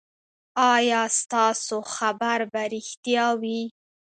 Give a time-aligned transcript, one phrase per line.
[0.75, 3.61] ایا ستاسو خبر به ریښتیا وي؟